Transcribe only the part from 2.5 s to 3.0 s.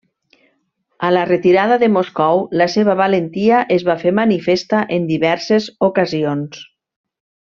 la seva